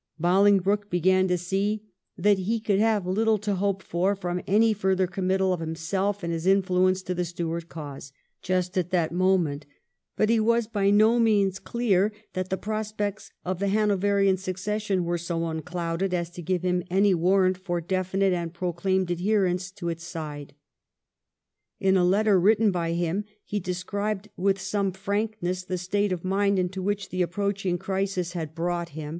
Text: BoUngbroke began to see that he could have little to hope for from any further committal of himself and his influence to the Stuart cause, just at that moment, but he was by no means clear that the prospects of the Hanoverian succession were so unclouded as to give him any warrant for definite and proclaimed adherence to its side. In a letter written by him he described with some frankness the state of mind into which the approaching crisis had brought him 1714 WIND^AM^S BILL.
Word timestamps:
BoUngbroke 0.19 0.89
began 0.89 1.27
to 1.27 1.37
see 1.37 1.83
that 2.17 2.39
he 2.39 2.59
could 2.59 2.79
have 2.79 3.05
little 3.05 3.37
to 3.37 3.53
hope 3.53 3.83
for 3.83 4.15
from 4.15 4.41
any 4.47 4.73
further 4.73 5.05
committal 5.05 5.53
of 5.53 5.59
himself 5.59 6.23
and 6.23 6.33
his 6.33 6.47
influence 6.47 7.03
to 7.03 7.13
the 7.13 7.23
Stuart 7.23 7.69
cause, 7.69 8.11
just 8.41 8.79
at 8.79 8.89
that 8.89 9.11
moment, 9.11 9.67
but 10.15 10.27
he 10.27 10.39
was 10.39 10.65
by 10.65 10.89
no 10.89 11.19
means 11.19 11.59
clear 11.59 12.11
that 12.33 12.49
the 12.49 12.57
prospects 12.57 13.31
of 13.45 13.59
the 13.59 13.67
Hanoverian 13.67 14.37
succession 14.37 15.05
were 15.05 15.19
so 15.19 15.45
unclouded 15.47 16.15
as 16.15 16.31
to 16.31 16.41
give 16.41 16.63
him 16.63 16.81
any 16.89 17.13
warrant 17.13 17.59
for 17.59 17.79
definite 17.79 18.33
and 18.33 18.55
proclaimed 18.55 19.11
adherence 19.11 19.69
to 19.69 19.87
its 19.87 20.03
side. 20.03 20.55
In 21.79 21.95
a 21.95 22.03
letter 22.03 22.39
written 22.39 22.71
by 22.71 22.93
him 22.93 23.23
he 23.43 23.59
described 23.59 24.29
with 24.35 24.59
some 24.59 24.93
frankness 24.93 25.61
the 25.63 25.77
state 25.77 26.11
of 26.11 26.25
mind 26.25 26.57
into 26.57 26.81
which 26.81 27.09
the 27.09 27.21
approaching 27.21 27.77
crisis 27.77 28.33
had 28.33 28.55
brought 28.55 28.63
him 28.63 28.69
1714 28.69 28.95
WIND^AM^S 28.95 28.95
BILL. 28.95 29.09